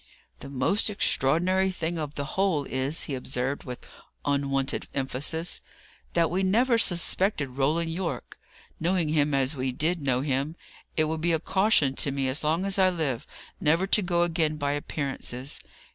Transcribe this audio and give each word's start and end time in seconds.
"The 0.39 0.49
most 0.49 0.89
extraordinary 0.89 1.69
thing 1.69 1.99
of 1.99 2.15
the 2.15 2.23
whole 2.33 2.63
is," 2.63 3.03
he 3.03 3.13
observed, 3.13 3.65
with 3.65 3.87
unwonted 4.25 4.87
emphasis, 4.95 5.61
"that 6.13 6.31
we 6.31 6.41
never 6.41 6.79
suspected 6.79 7.49
Roland 7.49 7.93
Yorke, 7.93 8.39
knowing 8.79 9.09
him 9.09 9.35
as 9.35 9.55
we 9.55 9.71
did 9.71 10.01
know 10.01 10.21
him. 10.21 10.55
It 10.97 11.03
will 11.03 11.19
be 11.19 11.33
a 11.33 11.39
caution 11.39 11.93
to 11.97 12.09
me 12.11 12.27
as 12.27 12.43
long 12.43 12.65
as 12.65 12.79
I 12.79 12.89
live, 12.89 13.27
never 13.59 13.85
to 13.85 14.01
go 14.01 14.23
again 14.23 14.55
by 14.57 14.71
appearances. 14.71 15.59